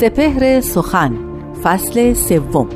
[0.00, 1.16] سپهر سخن
[1.62, 2.68] فصل سوم.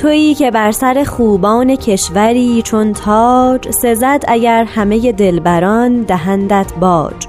[0.00, 7.27] تویی که بر سر خوبان کشوری چون تاج سزد اگر همه دلبران دهندت باج.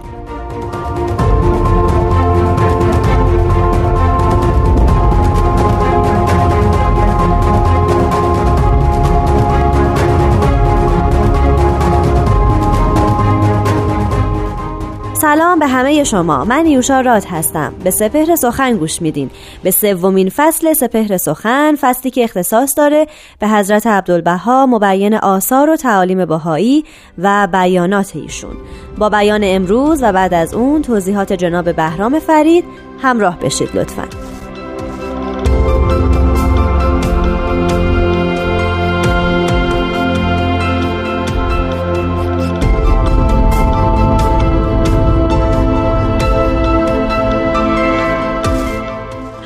[15.30, 16.46] سلام به همه شما.
[16.46, 17.74] من یوشا راد هستم.
[17.84, 19.30] به سپهر سخن گوش میدین.
[19.64, 23.08] به سومین فصل سپهر سخن فصلی که اختصاص داره
[23.40, 26.86] به حضرت عبدالبها مبین آثار و تعالیم بهایی
[27.18, 28.56] و بیانات ایشون.
[28.98, 32.66] با بیان امروز و بعد از اون توضیحات جناب بهرام فرید
[33.02, 34.29] همراه بشید لطفاً.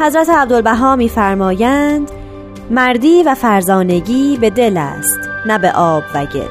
[0.03, 2.11] حضرت عبدالبها میفرمایند
[2.71, 6.41] مردی و فرزانگی به دل است نه به آب و گل.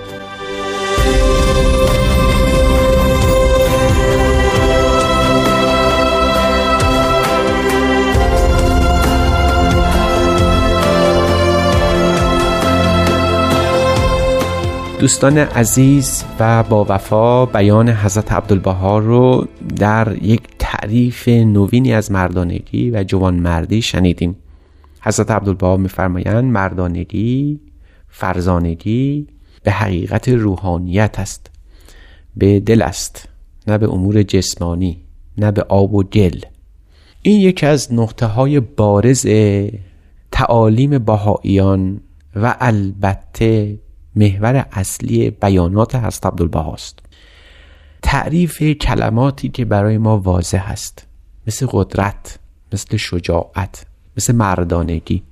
[15.00, 19.46] دوستان عزیز و با وفا بیان حضرت عبدالبها رو
[19.78, 20.42] در یک
[20.72, 24.36] تعریف نوینی از مردانگی و جوانمردی شنیدیم.
[25.00, 27.60] حضرت عبدالبها میفرمایند مردانگی
[28.08, 29.26] فرزانگی
[29.62, 31.50] به حقیقت روحانیت است.
[32.36, 33.28] به دل است
[33.66, 35.00] نه به امور جسمانی
[35.38, 36.40] نه به آب و گل.
[37.22, 39.26] این یکی از نقطه های بارز
[40.30, 42.00] تعالیم بهاییان
[42.36, 43.78] و البته
[44.16, 46.98] محور اصلی بیانات حضرت عبدالبهاست
[48.02, 51.06] تعریف کلماتی که برای ما واضح است.
[51.46, 52.38] مثل قدرت
[52.72, 53.86] مثل شجاعت
[54.16, 55.22] مثل مردانگی.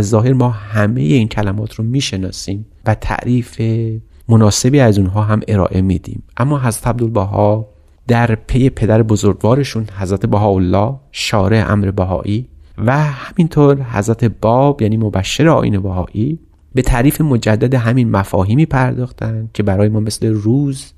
[0.00, 3.60] ظاهر ما همه این کلمات رو می‌شناسیم و تعریف
[4.28, 6.22] مناسبی از اونها هم ارائه میدیم.
[6.36, 7.68] اما حضرت عبدالبها
[8.08, 12.48] در پی پدر بزرگوارشون حضرت بهاءالله شارع امر بهایی
[12.78, 16.38] و همینطور حضرت باب یعنی مبشر آین بهایی
[16.74, 20.92] به تعریف مجدد همین مفاهیمی پرداختن که برای ما مثل روز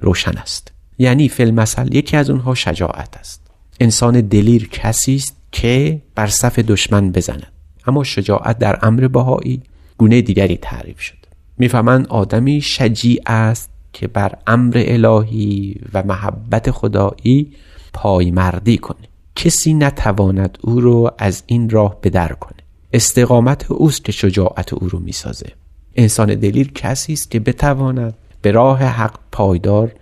[0.00, 0.72] روشن است.
[0.98, 3.40] یعنی فیلم مثل یکی از اونها شجاعت است.
[3.80, 7.46] انسان دلیر کسی است که بر صف دشمن بزند.
[7.86, 9.62] اما شجاعت در امر بهایی
[9.98, 11.16] گونه دیگری تعریف شد.
[11.58, 17.52] می‌فهمند آدمی شجیع است که بر امر الهی و محبت خدایی
[17.92, 19.08] پایمردی کنه.
[19.36, 22.56] کسی نتواند او رو از این راه بدر کنه.
[22.92, 25.52] استقامت اوست که شجاعت او رو می‌سازه.
[25.96, 29.92] انسان دلیر کسی است که بتواند به راه حق پایدار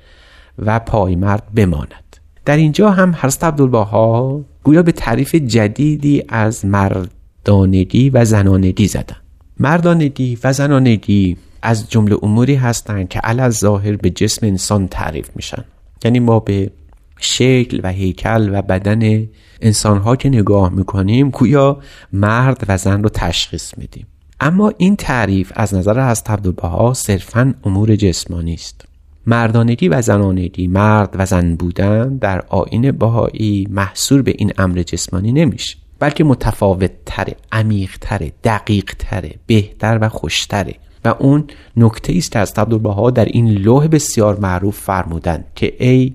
[0.58, 2.16] و پایمرد بماند.
[2.44, 9.16] در اینجا هم حضرت عبدالبها گویا به تعریف جدیدی از مردانگی و زنانگی زدن.
[9.60, 15.64] مردانگی و زنانگی از جمله اموری هستند که علی ظاهر به جسم انسان تعریف میشن.
[16.04, 16.70] یعنی ما به
[17.18, 19.28] شکل و هیکل و بدن
[19.60, 21.78] انسانها که نگاه می‌کنیم گویا
[22.12, 24.06] مرد و زن رو تشخیص میدیم.
[24.40, 28.84] اما این تعریف از نظر از عبدالبها صرفا امور جسمانی است.
[29.26, 35.32] مردانگی و زنانگی مرد و زن بودن در آین بهایی محصور به این امر جسمانی
[35.32, 40.74] نمیشه بلکه متفاوت تره عمیق تره دقیق تره بهتر و خوشتره.
[41.04, 41.44] و اون
[41.76, 46.14] نکته است که از عبدالبها در این لوح بسیار معروف فرمودند که ای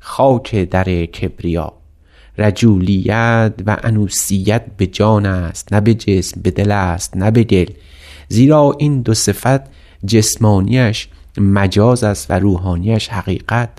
[0.00, 1.72] خاک در کبریا
[2.38, 7.70] رجولیت و انوسیت به جان است نه به جسم به دل است نه به دل.
[8.28, 9.60] زیرا این دو صفت
[10.06, 13.70] جسمانیش مجاز است و روحانیش حقیقت.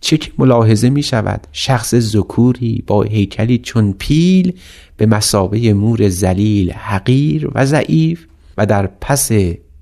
[0.00, 4.58] چه که ملاحظه می شود شخص ذکوری با هیکلی چون پیل
[4.96, 8.26] به مسابه مور زلیل حقیر و ضعیف
[8.58, 9.30] و در پس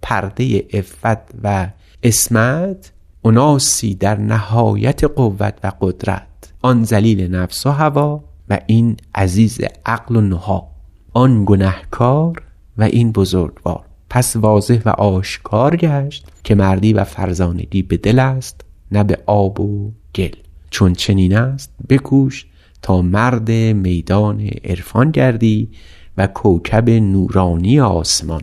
[0.02, 1.68] پرده افت و
[2.02, 2.92] اسمت
[3.24, 6.27] اناسی در نهایت قوت و قدرت.
[6.62, 10.68] آن زلیل نفس و هوا و این عزیز عقل و نها.
[11.12, 12.42] آن گنهکار
[12.78, 13.84] و این بزرگوار.
[14.10, 18.60] پس واضح و آشکار گشت که مردی و فرزانگی به دل است
[18.92, 20.34] نه به آب و گل.
[20.70, 22.46] چون چنین است بکوش
[22.82, 25.68] تا مرد میدان عرفان گردی
[26.16, 28.42] و کوکب نورانی آسمان.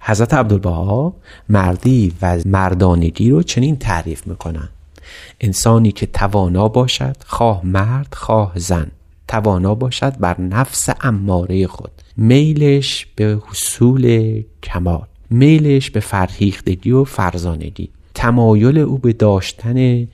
[0.00, 1.14] حضرت عبدالبها
[1.48, 4.68] مردی و مردانگی رو چنین تعریف می‌کنن
[5.40, 8.90] انسانی که توانا باشد خواه مرد خواه زن.
[9.28, 11.90] توانا باشد بر نفس اماره خود.
[12.16, 15.06] میلش به حصول کمال.
[15.30, 17.88] میلش به فرهیختگی و فرزانگی.
[18.14, 20.08] تمایل او به داشتن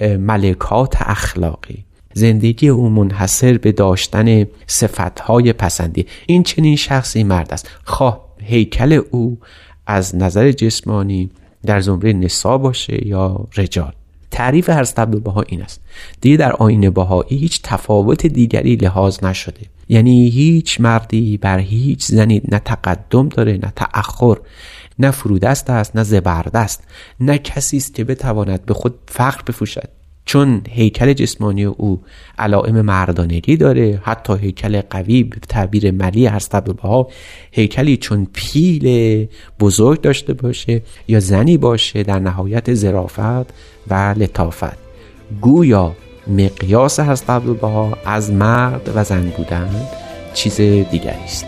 [0.00, 1.84] ملکات اخلاقی.
[2.14, 6.06] زندگی او منحصر به داشتن صفتهای پسندی.
[6.26, 7.70] این چنین شخصی مرد است.
[7.84, 9.38] خواه هیکل او
[9.86, 11.30] از نظر جسمانی
[11.66, 13.92] در زمره نسا باشه یا رجال.
[14.30, 15.80] تعریف هر عبدالبها این است.
[16.20, 19.60] دیگه در آین بهایی هیچ تفاوت دیگری لحاظ نشده.
[19.88, 24.36] یعنی هیچ مردی بر هیچ زنی نه تقدم داره نه تأخر
[24.98, 26.84] نه فرودست است نه زبردست
[27.20, 29.88] نه کسی است که بتواند به خود فخر بفوشد
[30.28, 32.00] چون هیکل جسمانی او
[32.38, 37.08] علائم مردانگی داره حتی هیکل قوی به تعبیر ملی هست ها
[37.50, 39.26] هیکلی چون پیل
[39.60, 43.54] بزرگ داشته باشه یا زنی باشه در نهایت زرافت
[43.90, 44.76] و لطافت.
[45.40, 45.92] گویا
[46.26, 47.30] مقیاس هست
[47.62, 49.70] ها از مرد و زن بودن
[50.34, 51.46] چیز دیگری است.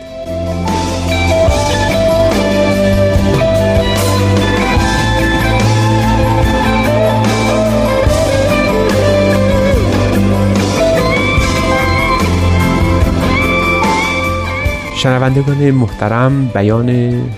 [15.02, 16.90] شنوندگان محترم بیان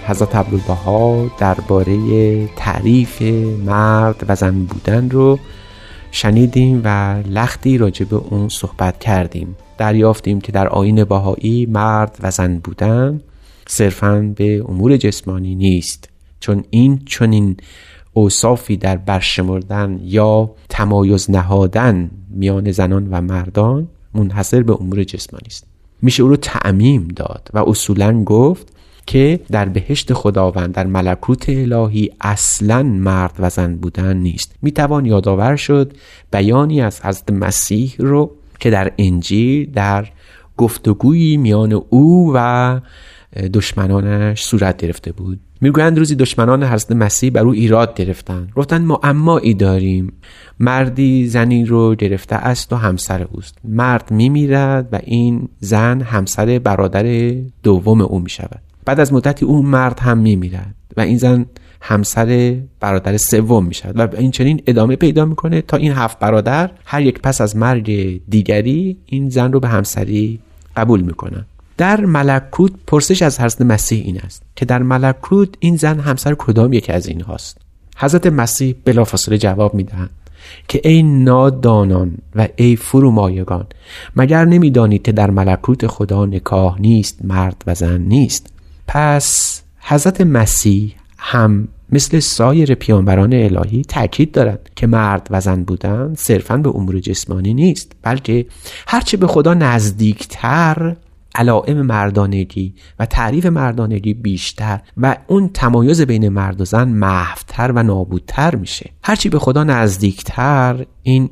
[0.07, 3.23] حضرت عبدالبها درباره تعریف
[3.67, 5.39] مرد و زن بودن رو
[6.11, 9.57] شنیدیم و لختی راجع به اون صحبت کردیم.
[9.79, 13.21] دریافتیم که در آین باهایی مرد و زن بودن
[13.67, 16.09] صرفا به امور جسمانی نیست
[16.41, 17.57] چون این چنین
[18.13, 25.72] اوصافی در برشمردن یا تمایز نهادن میان زنان و مردان منحصر به امور جسمانی است.
[26.03, 28.73] میشه او رو تعمیم داد و اصولا گفت
[29.07, 34.55] که در بهشت خداوند در ملکوت الهی اصلا مرد و زن بودن نیست.
[34.63, 35.93] می‌توان یادآور شد
[36.33, 40.09] بیانی از حضرت مسیح رو که در انجیل در
[40.57, 42.81] گفتگویی میان او و
[43.53, 45.41] دشمنانش صورت گرفته بود.
[45.61, 50.13] می‌گویند روزی دشمنان حضرت مسیح بر او ایراد گرفتن گفتن ما امایی داریم.
[50.61, 53.59] مردی زنی رو گرفته است و همسر اوست.
[53.65, 58.61] مرد میمیرد و این زن همسر برادر دوم او می‌شود.
[58.85, 61.47] بعد از مدتی اون مرد هم میمیرد و این زن
[61.81, 67.03] همسر برادر سوم می‌شود و این چنین ادامه پیدا می‌کنه تا این هفت برادر هر
[67.03, 70.39] یک پس از مرگ دیگری این زن رو به همسری
[70.77, 71.45] قبول می‌کنن.
[71.83, 76.73] در ملکوت پرسش از حضرت مسیح این است که در ملکوت این زن همسر کدام
[76.73, 77.59] یکی از این هاست
[77.97, 80.11] حضرت مسیح بلافاصله جواب می‌دهند
[80.69, 83.67] که ای نادانان و ای فرومایگان
[84.17, 88.53] مگر نمی‌دانید که در ملکوت خدا نکاح نیست مرد و زن نیست؟
[88.89, 96.15] پس حضرت مسیح هم مثل سایر پیانبران الهی تاکید دارد که مرد و زن بودن
[96.17, 98.47] صرفا به امور جسمانی نیست بلکه
[98.87, 100.97] هرچه به خدا نزدیکتر
[101.35, 107.83] علائم مردانگی و تعریف مردانگی بیشتر و اون تمایز بین مرد و زن محوتر و
[107.83, 108.91] نابودتر میشه.
[109.05, 111.31] هرچی به خدا نزدیکتر این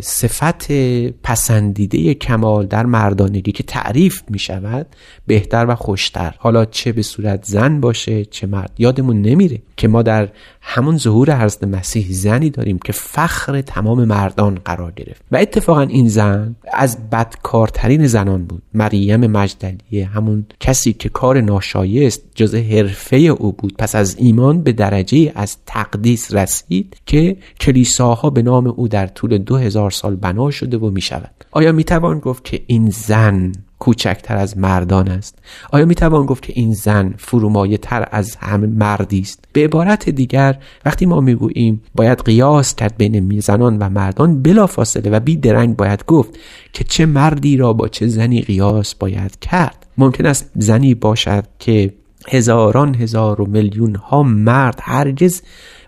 [0.00, 0.72] صفت
[1.22, 4.86] پسندیده کمال در مردانگی که تعریف می شود
[5.26, 6.34] بهتر و خوشتر.
[6.38, 10.28] حالا چه به صورت زن باشه چه مرد یادمون نمیره که ما در
[10.60, 15.22] همون ظهور حضرت مسیح زنی داریم که فخر تمام مردان قرار گرفت.
[15.32, 18.62] و اتفاقا این زن از بدکارترین زنان بود.
[18.74, 23.74] مریم مجدلیه همون کسی که کار ناشایست جز حرفه او بود.
[23.78, 29.38] پس از ایمان به درجه از تقدیس رسید که کلیساها به نام او در طول
[29.50, 33.52] دو هزار سال بنا شده و می شود آیا می توان گفت که این زن
[33.78, 35.38] کوچکتر از مردان است؟
[35.72, 40.10] آیا می توان گفت که این زن فرومایه تر از همه مردی است؟ به عبارت
[40.10, 45.36] دیگر وقتی ما می‌گوییم باید قیاس کرد بین زنان و مردان بلا فاصله و بی
[45.36, 46.38] درنگ باید گفت
[46.72, 49.86] که چه مردی را با چه زنی قیاس باید کرد.
[49.98, 51.94] ممکن است زنی باشد که
[52.28, 55.42] هزاران هزار و میلیون ها مرد هرگز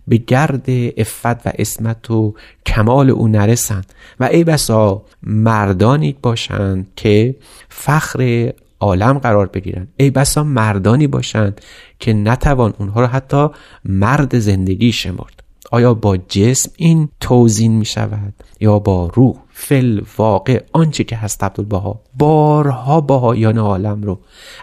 [0.08, 0.66] به گرد
[0.96, 2.34] افت و اسمت و
[2.66, 7.36] کمال او نرسند و ای بسا مردانی باشند که
[7.68, 9.88] فخر عالم قرار بگیرند.
[9.96, 11.60] ای بسا مردانی باشند
[11.98, 13.48] که نتوان اونها رو حتی
[13.84, 15.41] مرد زندگی شمرد.
[15.72, 21.44] آیا با جسم این توزین می شود یا با روح؟ فل واقع آنچه که هست
[21.44, 24.18] عبدالبها بارها باهایان عالم رو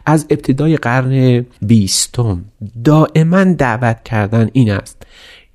[0.06, 2.46] از ابتدای قرن بیستم
[2.84, 5.04] دائما دعوت کردن این است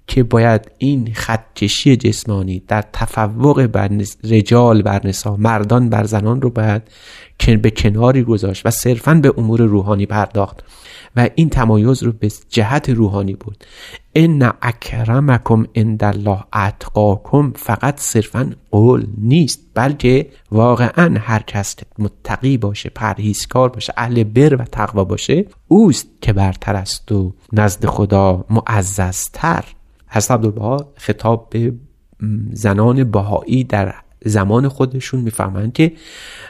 [0.07, 3.91] که باید این خطکشی جسمانی در تفوق بر
[4.25, 6.83] رجال بر نسا مردان بر زنان رو باید
[7.39, 10.65] که به کناری گذاشت و صرفا به امور روحانی پرداخت.
[11.17, 13.65] و این تمایز رو به جهت روحانی بود
[14.15, 22.91] ان اکرمکم عند الله اتقاکم فقط صرفا قول نیست بلکه واقعا هر کس متقی باشه
[22.91, 29.65] پرهیزکار باشه اهل بر و تقوا باشه اوست که برتر است و نزد خدا معززتر.
[30.09, 31.75] حضرت عبدالبها خطاب به
[32.53, 35.93] زنان بهایی در زمان خودشون می‌فهمند که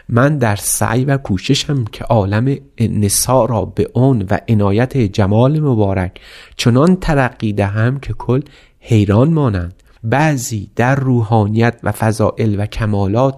[0.08, 6.20] من در سعی و کوششم که عالم نسا را به اون و عنایت جمال مبارک
[6.56, 8.40] چنان ترقی دهم که کل
[8.80, 9.82] حیران مانند.
[10.04, 13.36] بعضی در روحانیت و فضائل و کمالات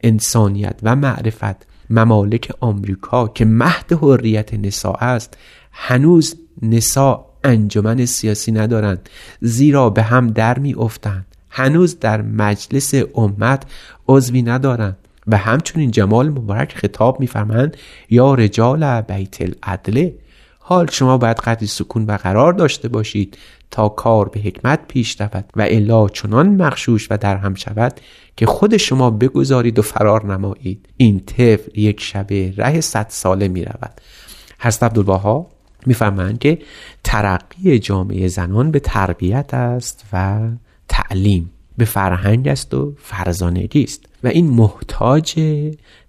[0.00, 5.36] انسانیت و معرفت ممالک آمریکا که مهد حریت نسا است
[5.72, 9.08] هنوز نسا انجمن سیاسی ندارند
[9.40, 13.62] زیرا به هم در می افتند هنوز در مجلس امت
[14.08, 17.76] عضوی ندارند و همچنین جمال مبارک خطاب میفرمند
[18.10, 20.14] یا رجال بیت العدله
[20.58, 23.38] حال شما باید قدری سکون و قرار داشته باشید
[23.70, 28.00] تا کار به حکمت پیش رود و الا چنان مخشوش و در هم شود
[28.36, 30.88] که خود شما بگذارید و فرار نمایید.
[30.96, 34.00] این طفل یک شبه ره صد ساله می رود
[34.58, 35.46] حضرت عبدالبها
[35.86, 36.58] میفرمایند که
[37.04, 40.48] ترقی جامعه زنان به تربیت است و
[40.98, 45.40] تعلیم به فرهنگ است و فرزانگی است و این محتاج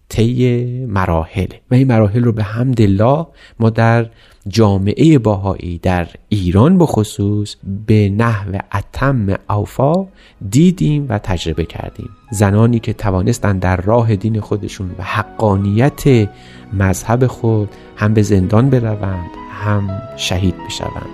[0.09, 3.27] طی مراحل و این مراحل رو به حمد الله
[3.59, 4.09] ما در
[4.47, 7.55] جامعه باهایی در ایران به خصوص
[7.87, 10.07] به نحو اتم اوفا
[10.49, 12.09] دیدیم و تجربه کردیم.
[12.31, 16.29] زنانی که توانستند در راه دین خودشون و حقانیت
[16.73, 21.09] مذهب خود هم به زندان بروند هم شهید بشوند.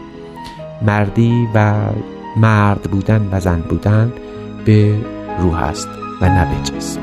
[0.82, 1.86] مردی و
[2.38, 4.14] مرد بودن و زن بودن
[4.66, 4.96] به
[5.40, 5.90] روح است
[6.22, 7.02] و نه به جسم.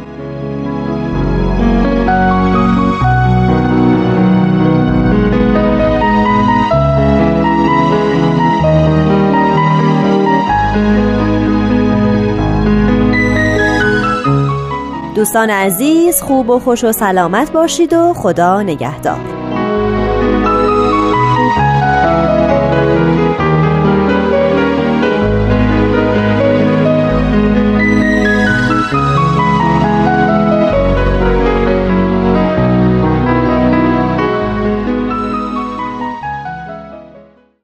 [15.15, 19.42] دوستان عزیز خوب و خوش و سلامت باشید و خدا نگهدار.